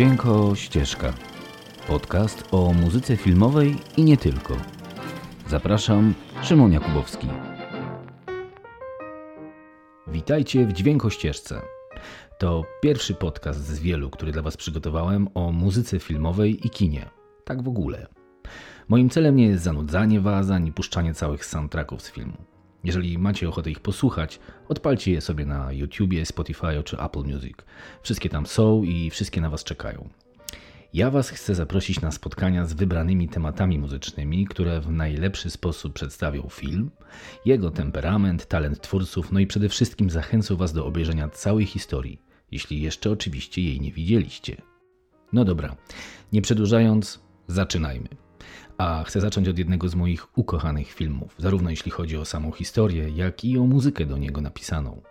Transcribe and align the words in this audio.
Dźwięko 0.00 0.54
Ścieżka. 0.54 1.12
Podcast 1.86 2.48
o 2.52 2.72
muzyce 2.72 3.16
filmowej 3.16 3.76
i 3.96 4.04
nie 4.04 4.16
tylko. 4.16 4.56
Zapraszam, 5.48 6.14
Szymon 6.42 6.72
Jakubowski. 6.72 7.28
Witajcie 10.06 10.66
w 10.66 10.72
Dźwięko 10.72 11.10
Ścieżce. 11.10 11.60
To 12.38 12.64
pierwszy 12.82 13.14
podcast 13.14 13.60
z 13.66 13.78
wielu, 13.78 14.10
który 14.10 14.32
dla 14.32 14.42
Was 14.42 14.56
przygotowałem 14.56 15.28
o 15.34 15.52
muzyce 15.52 15.98
filmowej 15.98 16.66
i 16.66 16.70
kinie. 16.70 17.10
Tak 17.44 17.62
w 17.62 17.68
ogóle. 17.68 18.06
Moim 18.88 19.10
celem 19.10 19.36
nie 19.36 19.46
jest 19.46 19.64
zanudzanie 19.64 20.20
Was 20.20 20.50
ani 20.50 20.72
puszczanie 20.72 21.14
całych 21.14 21.44
soundtracków 21.44 22.02
z 22.02 22.10
filmu. 22.10 22.36
Jeżeli 22.84 23.18
macie 23.18 23.48
ochotę 23.48 23.70
ich 23.70 23.80
posłuchać, 23.80 24.40
odpalcie 24.68 25.12
je 25.12 25.20
sobie 25.20 25.46
na 25.46 25.72
YouTubie, 25.72 26.26
Spotify 26.26 26.82
czy 26.84 27.00
Apple 27.00 27.22
Music. 27.24 27.56
Wszystkie 28.02 28.28
tam 28.28 28.46
są 28.46 28.82
i 28.82 29.10
wszystkie 29.10 29.40
na 29.40 29.50
Was 29.50 29.64
czekają. 29.64 30.08
Ja 30.94 31.10
Was 31.10 31.30
chcę 31.30 31.54
zaprosić 31.54 32.00
na 32.00 32.10
spotkania 32.10 32.64
z 32.64 32.72
wybranymi 32.72 33.28
tematami 33.28 33.78
muzycznymi, 33.78 34.46
które 34.46 34.80
w 34.80 34.90
najlepszy 34.90 35.50
sposób 35.50 35.92
przedstawią 35.92 36.48
film, 36.50 36.90
jego 37.44 37.70
temperament, 37.70 38.46
talent 38.46 38.80
twórców, 38.80 39.32
no 39.32 39.40
i 39.40 39.46
przede 39.46 39.68
wszystkim 39.68 40.10
zachęcą 40.10 40.56
Was 40.56 40.72
do 40.72 40.86
obejrzenia 40.86 41.28
całej 41.28 41.66
historii, 41.66 42.20
jeśli 42.50 42.82
jeszcze 42.82 43.10
oczywiście 43.10 43.62
jej 43.62 43.80
nie 43.80 43.92
widzieliście. 43.92 44.62
No 45.32 45.44
dobra, 45.44 45.76
nie 46.32 46.42
przedłużając, 46.42 47.20
zaczynajmy. 47.46 48.08
A 48.80 49.04
chcę 49.04 49.20
zacząć 49.20 49.48
od 49.48 49.58
jednego 49.58 49.88
z 49.88 49.94
moich 49.94 50.38
ukochanych 50.38 50.92
filmów, 50.92 51.34
zarówno 51.38 51.70
jeśli 51.70 51.90
chodzi 51.90 52.16
o 52.16 52.24
samą 52.24 52.52
historię, 52.52 53.08
jak 53.08 53.44
i 53.44 53.58
o 53.58 53.66
muzykę 53.66 54.06
do 54.06 54.18
niego 54.18 54.40
napisaną. 54.40 55.02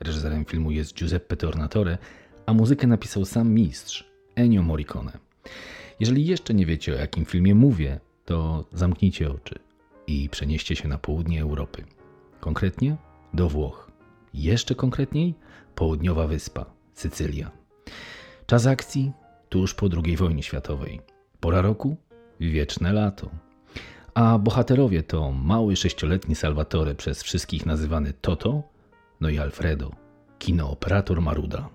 Reżyserem 0.00 0.44
filmu 0.44 0.70
jest 0.70 0.94
Giuseppe 0.94 1.36
Tornatore, 1.36 1.98
a 2.46 2.52
muzykę 2.52 2.86
napisał 2.86 3.24
sam 3.24 3.50
mistrz 3.50 4.10
Ennio 4.36 4.62
Morricone. 4.62 5.18
Jeżeli 6.00 6.26
jeszcze 6.26 6.54
nie 6.54 6.66
wiecie 6.66 6.92
o 6.92 6.96
jakim 6.96 7.24
filmie 7.24 7.54
mówię, 7.54 8.00
to 8.24 8.64
zamknijcie 8.72 9.30
oczy 9.30 9.58
i 10.06 10.28
przenieście 10.28 10.76
się 10.76 10.88
na 10.88 10.98
południe 10.98 11.42
Europy. 11.42 11.84
Konkretnie 12.40 12.96
do 13.34 13.48
Włoch. 13.48 13.90
Jeszcze 14.34 14.74
konkretniej 14.74 15.34
południowa 15.74 16.26
wyspa, 16.26 16.66
Sycylia. 16.94 17.50
Czas 18.46 18.66
akcji 18.66 19.12
tuż 19.48 19.74
po 19.74 19.88
II 20.04 20.16
wojnie 20.16 20.42
światowej. 20.42 21.00
Pora 21.40 21.62
roku 21.62 21.96
wieczne 22.50 22.92
lato. 22.92 23.30
A 24.14 24.38
bohaterowie 24.38 25.02
to 25.02 25.32
mały 25.32 25.76
sześcioletni 25.76 26.34
Salvatore, 26.34 26.94
przez 26.94 27.22
wszystkich 27.22 27.66
nazywany 27.66 28.12
Toto, 28.20 28.62
no 29.20 29.28
i 29.28 29.38
Alfredo, 29.38 29.90
kinooperator 30.38 31.22
Maruda. 31.22 31.68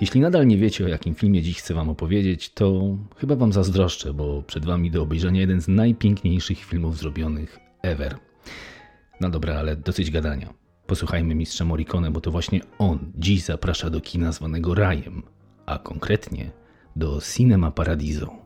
Jeśli 0.00 0.20
nadal 0.20 0.46
nie 0.46 0.58
wiecie, 0.58 0.84
o 0.84 0.88
jakim 0.88 1.14
filmie 1.14 1.42
dziś 1.42 1.58
chcę 1.58 1.74
Wam 1.74 1.88
opowiedzieć, 1.88 2.50
to 2.50 2.96
chyba 3.16 3.36
Wam 3.36 3.52
zazdroszczę, 3.52 4.14
bo 4.14 4.42
przed 4.42 4.64
Wami 4.64 4.90
do 4.90 5.02
obejrzenia 5.02 5.40
jeden 5.40 5.60
z 5.60 5.68
najpiękniejszych 5.68 6.58
filmów 6.58 6.98
zrobionych 6.98 7.58
ever. 7.82 8.18
No 9.20 9.30
dobra, 9.30 9.54
ale 9.54 9.76
dosyć 9.76 10.10
gadania. 10.10 10.54
Posłuchajmy 10.86 11.34
mistrza 11.34 11.64
Morricone, 11.64 12.10
bo 12.10 12.20
to 12.20 12.30
właśnie 12.30 12.60
on 12.78 13.12
dziś 13.16 13.42
zaprasza 13.42 13.90
do 13.90 14.00
kina 14.00 14.32
zwanego 14.32 14.74
Rajem, 14.74 15.22
a 15.66 15.78
konkretnie 15.78 16.50
do 16.96 17.20
Cinema 17.34 17.70
Paradiso. 17.70 18.39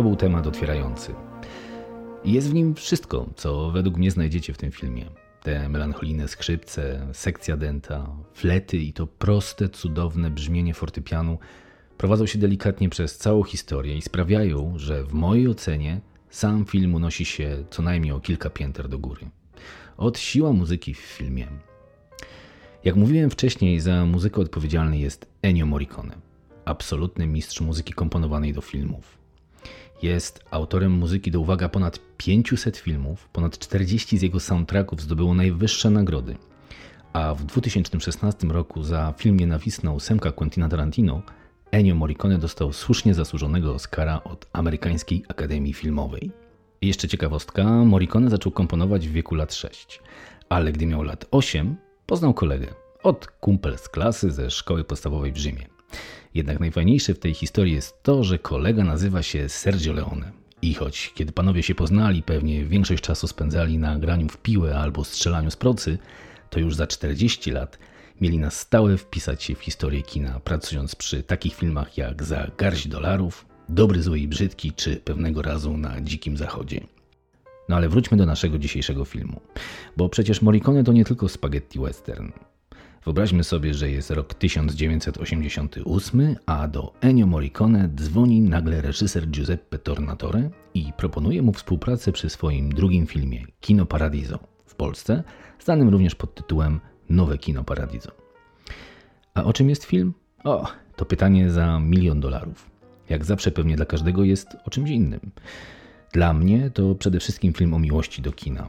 To 0.00 0.04
był 0.04 0.16
temat 0.16 0.46
otwierający. 0.46 1.14
Jest 2.24 2.50
w 2.50 2.54
nim 2.54 2.74
wszystko, 2.74 3.26
co 3.36 3.70
według 3.70 3.96
mnie 3.96 4.10
znajdziecie 4.10 4.52
w 4.52 4.58
tym 4.58 4.70
filmie. 4.70 5.06
Te 5.42 5.68
melancholijne 5.68 6.28
skrzypce, 6.28 7.06
sekcja 7.12 7.56
denta, 7.56 8.06
flety 8.34 8.76
i 8.76 8.92
to 8.92 9.06
proste, 9.06 9.68
cudowne 9.68 10.30
brzmienie 10.30 10.74
fortepianu 10.74 11.38
prowadzą 11.98 12.26
się 12.26 12.38
delikatnie 12.38 12.88
przez 12.88 13.18
całą 13.18 13.42
historię 13.42 13.96
i 13.96 14.02
sprawiają, 14.02 14.72
że 14.76 15.04
w 15.04 15.12
mojej 15.12 15.48
ocenie 15.48 16.00
sam 16.30 16.64
film 16.64 16.94
unosi 16.94 17.24
się 17.24 17.64
co 17.70 17.82
najmniej 17.82 18.12
o 18.12 18.20
kilka 18.20 18.50
pięter 18.50 18.88
do 18.88 18.98
góry. 18.98 19.30
Od 19.96 20.18
siła 20.18 20.52
muzyki 20.52 20.94
w 20.94 20.98
filmie. 20.98 21.46
Jak 22.84 22.96
mówiłem 22.96 23.30
wcześniej, 23.30 23.80
za 23.80 24.06
muzykę 24.06 24.40
odpowiedzialny 24.40 24.98
jest 24.98 25.26
Ennio 25.42 25.66
Morricone, 25.66 26.16
absolutny 26.64 27.26
mistrz 27.26 27.60
muzyki 27.60 27.92
komponowanej 27.92 28.52
do 28.52 28.60
filmów. 28.60 29.19
Jest 30.02 30.44
autorem 30.50 30.92
muzyki 30.92 31.30
do 31.30 31.40
uwaga 31.40 31.68
ponad 31.68 32.00
500 32.16 32.76
filmów, 32.76 33.28
ponad 33.28 33.58
40 33.58 34.18
z 34.18 34.22
jego 34.22 34.40
soundtracków 34.40 35.00
zdobyło 35.00 35.34
najwyższe 35.34 35.90
nagrody. 35.90 36.36
A 37.12 37.34
w 37.34 37.44
2016 37.44 38.46
roku 38.46 38.82
za 38.82 39.14
film 39.18 39.40
nienawistny 39.40 39.90
ósemka 39.90 40.32
Quentina 40.32 40.68
Tarantino 40.68 41.22
Ennio 41.70 41.94
Morricone 41.94 42.38
dostał 42.38 42.72
słusznie 42.72 43.14
zasłużonego 43.14 43.74
Oscara 43.74 44.24
od 44.24 44.46
Amerykańskiej 44.52 45.24
Akademii 45.28 45.72
Filmowej. 45.72 46.30
I 46.80 46.86
jeszcze 46.86 47.08
ciekawostka, 47.08 47.64
Morricone 47.64 48.30
zaczął 48.30 48.52
komponować 48.52 49.08
w 49.08 49.12
wieku 49.12 49.34
lat 49.34 49.54
6, 49.54 50.00
ale 50.48 50.72
gdy 50.72 50.86
miał 50.86 51.02
lat 51.02 51.26
8, 51.30 51.76
poznał 52.06 52.34
kolegę 52.34 52.66
od 53.02 53.26
kumpel 53.26 53.78
z 53.78 53.88
klasy 53.88 54.30
ze 54.30 54.50
szkoły 54.50 54.84
podstawowej 54.84 55.32
w 55.32 55.36
Rzymie. 55.36 55.66
Jednak 56.34 56.60
najfajniejsze 56.60 57.14
w 57.14 57.18
tej 57.18 57.34
historii 57.34 57.74
jest 57.74 58.02
to, 58.02 58.24
że 58.24 58.38
kolega 58.38 58.84
nazywa 58.84 59.22
się 59.22 59.48
Sergio 59.48 59.92
Leone. 59.92 60.32
I 60.62 60.74
choć 60.74 61.12
kiedy 61.14 61.32
panowie 61.32 61.62
się 61.62 61.74
poznali, 61.74 62.22
pewnie 62.22 62.64
większość 62.64 63.02
czasu 63.02 63.26
spędzali 63.26 63.78
na 63.78 63.98
graniu 63.98 64.28
w 64.28 64.38
piłę 64.38 64.78
albo 64.78 65.04
strzelaniu 65.04 65.50
z 65.50 65.56
procy, 65.56 65.98
to 66.50 66.60
już 66.60 66.74
za 66.74 66.86
40 66.86 67.50
lat 67.50 67.78
mieli 68.20 68.38
na 68.38 68.50
stałe 68.50 68.96
wpisać 68.96 69.42
się 69.42 69.54
w 69.54 69.60
historię 69.60 70.02
kina, 70.02 70.40
pracując 70.40 70.94
przy 70.94 71.22
takich 71.22 71.54
filmach 71.54 71.98
jak 71.98 72.22
Za 72.22 72.50
garść 72.58 72.88
dolarów, 72.88 73.46
Dobry, 73.68 74.02
zły 74.02 74.18
i 74.18 74.28
brzydki, 74.28 74.72
czy 74.72 74.96
pewnego 74.96 75.42
razu 75.42 75.76
na 75.76 76.00
Dzikim 76.00 76.36
Zachodzie. 76.36 76.80
No 77.68 77.76
ale 77.76 77.88
wróćmy 77.88 78.16
do 78.16 78.26
naszego 78.26 78.58
dzisiejszego 78.58 79.04
filmu, 79.04 79.40
bo 79.96 80.08
przecież 80.08 80.42
Morricone 80.42 80.84
to 80.84 80.92
nie 80.92 81.04
tylko 81.04 81.28
spaghetti 81.28 81.78
western. 81.78 82.32
Wyobraźmy 83.04 83.44
sobie, 83.44 83.74
że 83.74 83.90
jest 83.90 84.10
rok 84.10 84.34
1988, 84.34 86.36
a 86.46 86.68
do 86.68 86.92
Ennio 87.00 87.26
Morricone 87.26 87.88
dzwoni 87.94 88.40
nagle 88.40 88.82
reżyser 88.82 89.28
Giuseppe 89.28 89.78
Tornatore 89.78 90.50
i 90.74 90.92
proponuje 90.96 91.42
mu 91.42 91.52
współpracę 91.52 92.12
przy 92.12 92.30
swoim 92.30 92.72
drugim 92.72 93.06
filmie 93.06 93.44
Kino 93.60 93.86
Paradiso 93.86 94.38
w 94.66 94.74
Polsce, 94.74 95.22
znanym 95.60 95.88
również 95.88 96.14
pod 96.14 96.34
tytułem 96.34 96.80
Nowe 97.10 97.38
Kino 97.38 97.64
Paradiso. 97.64 98.10
A 99.34 99.44
o 99.44 99.52
czym 99.52 99.68
jest 99.68 99.84
film? 99.84 100.14
O, 100.44 100.66
to 100.96 101.04
pytanie 101.04 101.50
za 101.50 101.80
milion 101.80 102.20
dolarów. 102.20 102.70
Jak 103.08 103.24
zawsze 103.24 103.50
pewnie 103.50 103.76
dla 103.76 103.86
każdego 103.86 104.24
jest 104.24 104.56
o 104.64 104.70
czymś 104.70 104.90
innym. 104.90 105.20
Dla 106.12 106.32
mnie 106.32 106.70
to 106.70 106.94
przede 106.94 107.20
wszystkim 107.20 107.52
film 107.52 107.74
o 107.74 107.78
miłości 107.78 108.22
do 108.22 108.32
kina. 108.32 108.68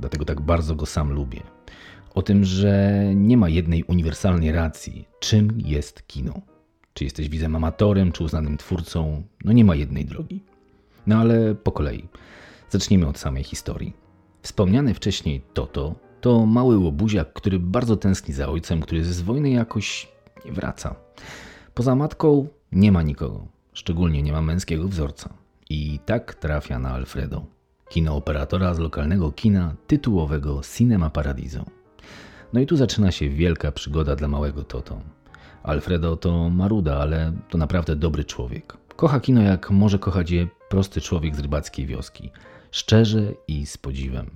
Dlatego 0.00 0.24
tak 0.24 0.40
bardzo 0.40 0.74
go 0.74 0.86
sam 0.86 1.12
lubię. 1.12 1.42
O 2.14 2.22
tym, 2.22 2.44
że 2.44 3.02
nie 3.14 3.36
ma 3.36 3.48
jednej 3.48 3.84
uniwersalnej 3.84 4.52
racji, 4.52 5.08
czym 5.20 5.60
jest 5.64 6.06
kino. 6.06 6.40
Czy 6.94 7.04
jesteś 7.04 7.28
widzem 7.28 7.56
amatorem, 7.56 8.12
czy 8.12 8.24
uznanym 8.24 8.56
twórcą, 8.56 9.22
no 9.44 9.52
nie 9.52 9.64
ma 9.64 9.74
jednej 9.74 10.04
drogi. 10.04 10.42
No 11.06 11.16
ale 11.16 11.54
po 11.54 11.72
kolei. 11.72 12.08
Zacznijmy 12.70 13.06
od 13.06 13.18
samej 13.18 13.44
historii. 13.44 13.92
Wspomniany 14.42 14.94
wcześniej 14.94 15.42
Toto 15.54 15.94
to 16.20 16.46
mały 16.46 16.78
łobuziak, 16.78 17.32
który 17.32 17.58
bardzo 17.58 17.96
tęskni 17.96 18.34
za 18.34 18.48
ojcem, 18.48 18.80
który 18.80 19.04
z 19.04 19.20
wojny 19.20 19.50
jakoś 19.50 20.08
nie 20.44 20.52
wraca. 20.52 20.94
Poza 21.74 21.94
matką 21.94 22.48
nie 22.72 22.92
ma 22.92 23.02
nikogo, 23.02 23.46
szczególnie 23.72 24.22
nie 24.22 24.32
ma 24.32 24.42
męskiego 24.42 24.88
wzorca. 24.88 25.34
I 25.70 26.00
tak 26.06 26.34
trafia 26.34 26.78
na 26.78 26.90
Alfredo, 26.90 27.46
kinooperatora 27.88 28.74
z 28.74 28.78
lokalnego 28.78 29.32
kina 29.32 29.74
tytułowego 29.86 30.60
Cinema 30.76 31.10
Paradiso. 31.10 31.79
No 32.52 32.60
i 32.60 32.66
tu 32.66 32.76
zaczyna 32.76 33.12
się 33.12 33.28
wielka 33.28 33.72
przygoda 33.72 34.16
dla 34.16 34.28
małego 34.28 34.64
Toto. 34.64 35.00
Alfredo 35.62 36.16
to 36.16 36.50
maruda, 36.50 36.96
ale 36.96 37.32
to 37.48 37.58
naprawdę 37.58 37.96
dobry 37.96 38.24
człowiek. 38.24 38.76
Kocha 38.96 39.20
kino 39.20 39.42
jak 39.42 39.70
może 39.70 39.98
kochać 39.98 40.30
je 40.30 40.46
prosty 40.68 41.00
człowiek 41.00 41.36
z 41.36 41.38
rybackiej 41.38 41.86
wioski. 41.86 42.30
Szczerze 42.70 43.32
i 43.48 43.66
z 43.66 43.78
podziwem. 43.78 44.30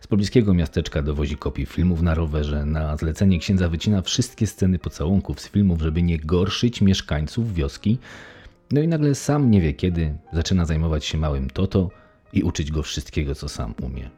Z 0.00 0.06
pobliskiego 0.06 0.54
miasteczka 0.54 1.02
dowozi 1.02 1.36
kopii 1.36 1.66
filmów 1.66 2.02
na 2.02 2.14
rowerze. 2.14 2.64
Na 2.64 2.96
zlecenie 2.96 3.38
księdza 3.38 3.68
wycina 3.68 4.02
wszystkie 4.02 4.46
sceny 4.46 4.78
pocałunków 4.78 5.40
z 5.40 5.48
filmów, 5.48 5.80
żeby 5.80 6.02
nie 6.02 6.18
gorszyć 6.18 6.80
mieszkańców 6.80 7.54
wioski. 7.54 7.98
No 8.70 8.80
i 8.80 8.88
nagle 8.88 9.14
sam 9.14 9.50
nie 9.50 9.60
wie 9.60 9.74
kiedy 9.74 10.14
zaczyna 10.32 10.64
zajmować 10.64 11.04
się 11.04 11.18
małym 11.18 11.50
Toto 11.50 11.90
i 12.32 12.42
uczyć 12.42 12.70
go 12.70 12.82
wszystkiego, 12.82 13.34
co 13.34 13.48
sam 13.48 13.74
umie. 13.82 14.10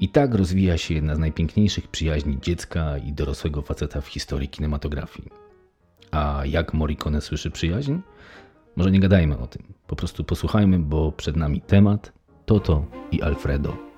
I 0.00 0.08
tak 0.08 0.34
rozwija 0.34 0.78
się 0.78 0.94
jedna 0.94 1.14
z 1.14 1.18
najpiękniejszych 1.18 1.88
przyjaźni 1.88 2.38
dziecka 2.40 2.98
i 2.98 3.12
dorosłego 3.12 3.62
faceta 3.62 4.00
w 4.00 4.06
historii 4.06 4.48
kinematografii. 4.48 5.28
A 6.10 6.42
jak 6.44 6.74
Morricone 6.74 7.20
słyszy 7.20 7.50
przyjaźń? 7.50 7.94
Może 8.76 8.90
nie 8.90 9.00
gadajmy 9.00 9.38
o 9.38 9.46
tym. 9.46 9.62
Po 9.86 9.96
prostu 9.96 10.24
posłuchajmy, 10.24 10.78
bo 10.78 11.12
przed 11.12 11.36
nami 11.36 11.60
temat 11.60 12.12
Toto 12.46 12.86
i 13.12 13.22
Alfredo. 13.22 13.89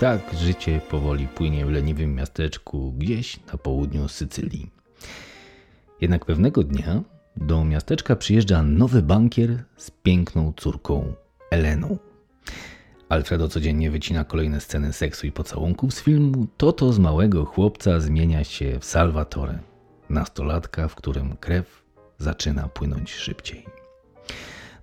Tak 0.00 0.34
życie 0.34 0.80
powoli 0.90 1.28
płynie 1.28 1.66
w 1.66 1.70
leniwym 1.70 2.14
miasteczku 2.14 2.92
gdzieś 2.92 3.40
na 3.52 3.58
południu 3.58 4.08
Sycylii. 4.08 4.70
Jednak 6.00 6.24
pewnego 6.24 6.62
dnia 6.62 7.02
do 7.36 7.64
miasteczka 7.64 8.16
przyjeżdża 8.16 8.62
nowy 8.62 9.02
bankier 9.02 9.64
z 9.76 9.90
piękną 9.90 10.52
córką 10.56 11.12
Eleną. 11.50 11.98
Alfredo 13.08 13.48
codziennie 13.48 13.90
wycina 13.90 14.24
kolejne 14.24 14.60
sceny 14.60 14.92
seksu 14.92 15.26
i 15.26 15.32
pocałunków 15.32 15.94
z 15.94 16.00
filmu. 16.00 16.46
To 16.56 16.92
z 16.92 16.98
małego 16.98 17.44
chłopca 17.44 18.00
zmienia 18.00 18.44
się 18.44 18.78
w 18.80 18.84
Salvatore, 18.84 19.58
nastolatka, 20.10 20.88
w 20.88 20.94
którym 20.94 21.36
krew 21.36 21.82
zaczyna 22.18 22.68
płynąć 22.68 23.14
szybciej. 23.14 23.66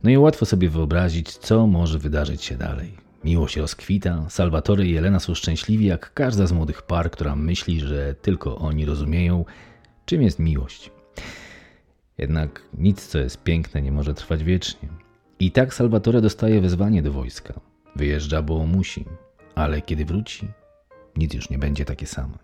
No 0.03 0.09
i 0.09 0.17
łatwo 0.17 0.45
sobie 0.45 0.69
wyobrazić, 0.69 1.37
co 1.37 1.67
może 1.67 1.99
wydarzyć 1.99 2.43
się 2.43 2.57
dalej. 2.57 3.06
Miłość 3.23 3.57
rozkwita, 3.57 4.29
Salvatore 4.29 4.85
i 4.85 4.97
Elena 4.97 5.19
są 5.19 5.35
szczęśliwi 5.35 5.85
jak 5.85 6.13
każda 6.13 6.47
z 6.47 6.51
młodych 6.51 6.81
par, 6.81 7.11
która 7.11 7.35
myśli, 7.35 7.79
że 7.79 8.15
tylko 8.15 8.57
oni 8.57 8.85
rozumieją, 8.85 9.45
czym 10.05 10.21
jest 10.21 10.39
miłość. 10.39 10.91
Jednak 12.17 12.61
nic, 12.73 13.07
co 13.07 13.19
jest 13.19 13.43
piękne, 13.43 13.81
nie 13.81 13.91
może 13.91 14.13
trwać 14.13 14.43
wiecznie. 14.43 14.89
I 15.39 15.51
tak 15.51 15.73
Salvatore 15.73 16.21
dostaje 16.21 16.61
wezwanie 16.61 17.01
do 17.01 17.11
wojska. 17.11 17.59
Wyjeżdża, 17.95 18.41
bo 18.41 18.65
musi, 18.65 19.05
ale 19.55 19.81
kiedy 19.81 20.05
wróci, 20.05 20.47
nic 21.15 21.33
już 21.33 21.49
nie 21.49 21.57
będzie 21.57 21.85
takie 21.85 22.05
samo. 22.05 22.37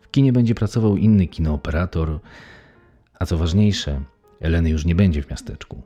W 0.00 0.10
kinie 0.10 0.32
będzie 0.32 0.54
pracował 0.54 0.96
inny 0.96 1.26
kinooperator, 1.26 2.20
a 3.18 3.26
co 3.26 3.38
ważniejsze, 3.38 4.00
Eleny 4.40 4.70
już 4.70 4.84
nie 4.84 4.94
będzie 4.94 5.22
w 5.22 5.30
miasteczku. 5.30 5.82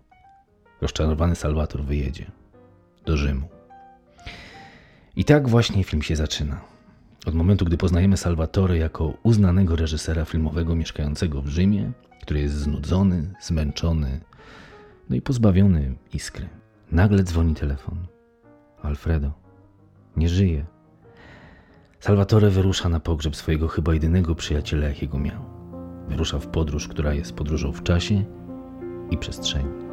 Rozczarowany 0.80 1.34
Salwator 1.34 1.84
wyjedzie 1.84 2.30
do 3.06 3.16
Rzymu. 3.16 3.48
I 5.16 5.24
tak 5.24 5.48
właśnie 5.48 5.84
film 5.84 6.02
się 6.02 6.16
zaczyna. 6.16 6.60
Od 7.26 7.34
momentu, 7.34 7.64
gdy 7.64 7.76
poznajemy 7.76 8.16
Salvatore 8.16 8.78
jako 8.78 9.14
uznanego 9.22 9.76
reżysera 9.76 10.24
filmowego 10.24 10.74
mieszkającego 10.74 11.42
w 11.42 11.48
Rzymie, 11.48 11.92
który 12.22 12.40
jest 12.40 12.54
znudzony, 12.54 13.34
zmęczony, 13.40 14.20
no 15.10 15.16
i 15.16 15.20
pozbawiony 15.20 15.94
iskry. 16.14 16.48
Nagle 16.92 17.22
dzwoni 17.22 17.54
telefon. 17.54 18.06
Alfredo 18.82 19.32
nie 20.16 20.28
żyje. 20.28 20.66
Salvatore 22.00 22.50
wyrusza 22.50 22.88
na 22.88 23.00
pogrzeb 23.00 23.36
swojego 23.36 23.68
chyba 23.68 23.94
jedynego 23.94 24.34
przyjaciela, 24.34 24.88
jakiego 24.88 25.18
miał. 25.18 25.42
Wyrusza 26.08 26.38
w 26.38 26.46
podróż, 26.46 26.88
która 26.88 27.14
jest 27.14 27.32
podróżą 27.32 27.72
w 27.72 27.82
czasie 27.82 28.24
i 29.10 29.18
przestrzeni. 29.18 29.91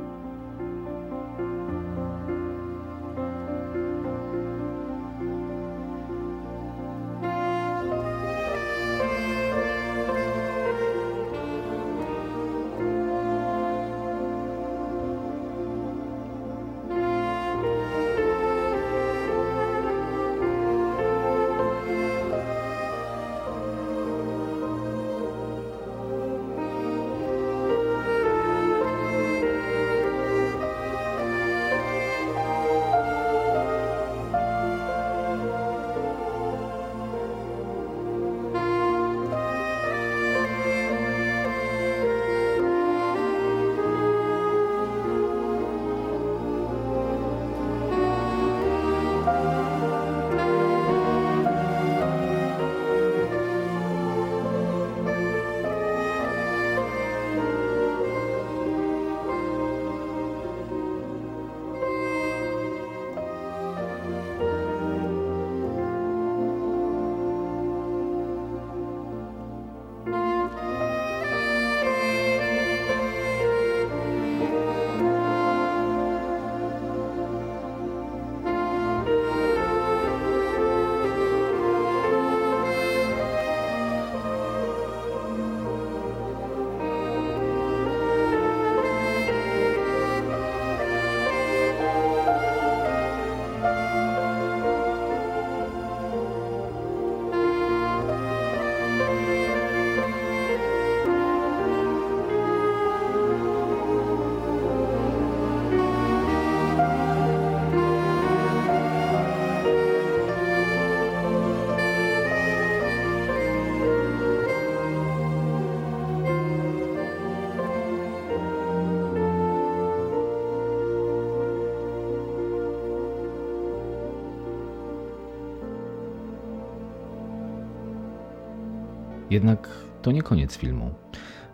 Jednak 129.30 129.70
to 130.02 130.12
nie 130.12 130.22
koniec 130.22 130.58
filmu, 130.58 130.94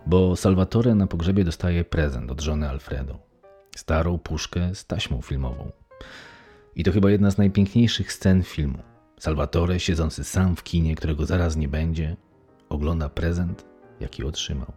bo 0.05 0.35
Salvatore 0.35 0.95
na 0.95 1.07
pogrzebie 1.07 1.43
dostaje 1.43 1.83
prezent 1.83 2.31
od 2.31 2.41
żony 2.41 2.69
Alfredo. 2.69 3.19
Starą 3.75 4.19
puszkę 4.19 4.75
z 4.75 4.85
taśmą 4.85 5.21
filmową. 5.21 5.71
I 6.75 6.83
to 6.83 6.91
chyba 6.91 7.11
jedna 7.11 7.31
z 7.31 7.37
najpiękniejszych 7.37 8.13
scen 8.13 8.43
filmu. 8.43 8.77
Salvatore, 9.19 9.79
siedzący 9.79 10.23
sam 10.23 10.55
w 10.55 10.63
kinie, 10.63 10.95
którego 10.95 11.25
zaraz 11.25 11.55
nie 11.55 11.67
będzie, 11.67 12.15
ogląda 12.69 13.09
prezent, 13.09 13.65
jaki 13.99 14.23
otrzymał. 14.23 14.71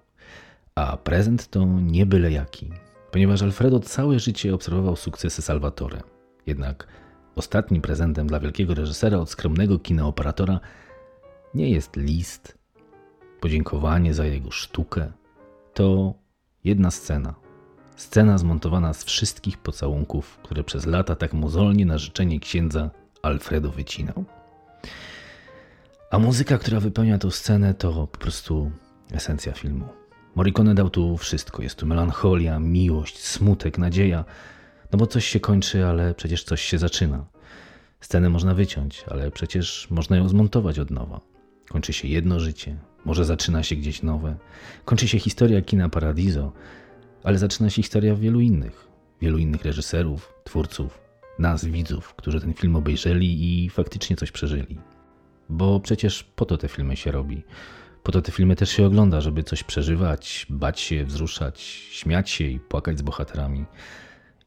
A 0.75 0.97
prezent 0.97 1.51
to 1.51 1.65
nie 1.65 2.07
byle 2.07 2.33
jaki, 2.33 2.71
ponieważ 3.11 3.43
Alfredo 3.43 3.81
całe 3.81 4.19
życie 4.19 4.55
obserwował 4.55 4.97
sukcesy 4.97 5.43
Salvatore. 5.43 6.03
Jednak 6.47 6.89
ostatnim 7.37 7.83
prezentem 7.83 8.27
dla 8.27 8.41
wielkiego 8.41 8.75
reżysera 8.75 9.19
od 9.19 9.31
skromnego 9.31 9.79
kinooperatora 9.79 10.61
nie 11.55 11.71
jest 11.71 11.97
list, 11.97 12.58
podziękowanie 13.41 14.15
za 14.15 14.25
jego 14.25 14.51
sztukę. 14.51 15.13
To 15.75 16.15
jedna 16.65 16.91
scena. 16.91 17.35
Scena 17.97 18.39
zmontowana 18.39 18.95
z 18.95 19.05
wszystkich 19.05 19.59
pocałunków, 19.59 20.39
które 20.43 20.65
przez 20.65 20.87
lata 20.87 21.17
tak 21.17 21.33
mozolnie 21.33 21.87
na 21.87 21.99
życzenie 21.99 22.41
księdza 22.41 22.91
Alfredo 23.23 23.71
wycinał. 23.71 24.25
A 26.11 26.19
muzyka, 26.19 26.59
która 26.59 26.81
wypełnia 26.81 27.19
tę 27.19 27.31
scenę, 27.31 27.75
to 27.75 28.07
po 28.07 28.19
prostu 28.19 28.71
esencja 29.13 29.53
filmu. 29.53 29.89
Morricone 30.35 30.75
dał 30.75 30.91
tu 30.91 31.17
wszystko. 31.17 31.63
Jest 31.63 31.77
tu 31.79 31.87
melancholia, 31.87 32.59
miłość, 32.59 33.19
smutek, 33.19 33.79
nadzieja. 33.79 34.25
No 34.93 34.99
bo 34.99 35.07
coś 35.07 35.27
się 35.27 35.41
kończy, 35.41 35.87
ale 35.87 36.15
przecież 36.15 36.45
coś 36.45 36.63
się 36.63 36.79
zaczyna. 36.79 37.27
Scenę 38.01 38.31
można 38.31 38.55
wyciąć, 38.55 39.05
ale 39.11 39.31
przecież 39.31 39.91
można 39.91 40.17
ją 40.17 40.29
zmontować 40.29 40.79
od 40.79 40.91
nowa. 40.91 41.21
Kończy 41.69 41.93
się 41.93 42.09
jedno 42.09 42.41
życie, 42.41 42.77
może 43.09 43.25
zaczyna 43.25 43.63
się 43.63 43.77
gdzieś 43.77 44.03
nowe. 44.03 44.37
Kończy 44.85 45.09
się 45.09 45.19
historia 45.19 45.63
kina 45.63 45.89
Paradiso, 45.89 46.53
ale 47.25 47.39
zaczyna 47.39 47.71
się 47.71 47.83
historia 47.83 48.15
wielu 48.15 48.41
innych. 48.41 48.89
Wielu 49.21 49.39
innych 49.39 49.65
reżyserów, 49.65 50.33
twórców, 50.45 51.01
nas, 51.39 51.65
widzów, 51.65 52.15
którzy 52.15 52.41
ten 52.41 52.55
film 52.55 52.77
obejrzeli 52.77 53.65
i 53.65 53.71
faktycznie 53.71 54.17
coś 54.17 54.33
przeżyli. 54.33 54.79
Bo 55.49 55.81
przecież 55.81 56.23
po 56.23 56.45
to 56.45 56.57
te 56.57 56.69
filmy 56.69 56.97
się 56.97 57.11
robi. 57.11 57.43
Po 58.03 58.13
to 58.13 58.23
te 58.23 58.33
filmy 58.33 58.57
też 58.57 58.71
się 58.71 58.87
ogląda, 58.87 59.21
żeby 59.21 59.43
coś 59.43 59.65
przeżywać, 59.65 60.47
bać 60.51 60.81
się, 60.81 61.05
wzruszać, 61.05 61.61
śmiać 61.91 62.31
się 62.31 62.45
i 62.45 62.61
płakać 62.61 62.99
z 62.99 63.03
bohaterami. 63.03 63.65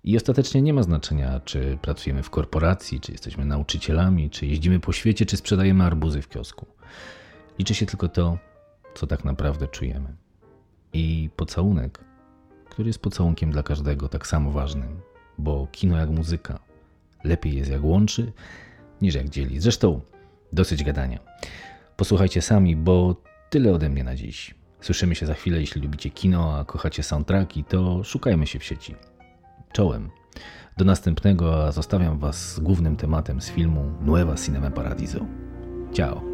I 0.04 0.18
ostatecznie 0.18 0.62
nie 0.62 0.74
ma 0.74 0.84
znaczenia, 0.84 1.40
czy 1.40 1.78
pracujemy 1.82 2.24
w 2.24 2.30
korporacji, 2.30 3.00
czy 3.00 3.12
jesteśmy 3.12 3.46
nauczycielami, 3.46 4.30
czy 4.30 4.46
jeździmy 4.46 4.80
po 4.80 4.94
świecie, 4.94 5.26
czy 5.26 5.38
sprzedajemy 5.38 5.84
arbuzy 5.84 6.22
w 6.22 6.30
kiosku. 6.30 6.66
Liczy 7.60 7.76
się 7.76 7.86
tylko 7.86 8.08
to, 8.08 8.38
co 8.96 9.08
tak 9.08 9.26
naprawdę 9.26 9.68
czujemy. 9.68 10.16
I 10.94 11.30
pocałunek, 11.36 12.00
który 12.70 12.90
jest 12.90 13.00
pocałunkiem 13.00 13.52
dla 13.52 13.64
każdego 13.64 14.10
tak 14.10 14.28
samo 14.28 14.52
ważnym, 14.52 15.02
bo 15.38 15.68
kino 15.72 15.98
jak 15.98 16.10
muzyka 16.10 16.60
lepiej 17.24 17.56
jest 17.56 17.72
jak 17.72 17.84
łączy, 17.84 18.32
niż 19.02 19.16
jak 19.16 19.30
dzieli. 19.30 19.60
Zresztą 19.60 20.02
dosyć 20.54 20.84
gadania. 20.84 21.20
Posłuchajcie 21.98 22.42
sami, 22.42 22.76
bo 22.76 23.16
tyle 23.50 23.74
ode 23.74 23.90
mnie 23.90 24.04
na 24.04 24.16
dziś. 24.16 24.56
Słyszymy 24.82 25.16
się 25.16 25.26
za 25.26 25.34
chwilę, 25.34 25.60
jeśli 25.60 25.82
lubicie 25.82 26.10
kino, 26.10 26.60
a 26.60 26.66
kochacie 26.66 27.04
soundtracki, 27.04 27.64
to 27.64 28.04
szukajmy 28.04 28.48
się 28.48 28.60
w 28.60 28.64
sieci. 28.64 28.96
Czołem. 29.72 30.10
Do 30.78 30.86
następnego, 30.86 31.66
a 31.66 31.72
zostawiam 31.72 32.20
Was 32.20 32.54
z 32.54 32.60
głównym 32.60 32.96
tematem 32.96 33.42
z 33.42 33.50
filmu 33.50 33.92
Nueva 34.02 34.36
Cinema 34.36 34.72
Paradiso. 34.72 35.26
Ciao. 35.94 36.31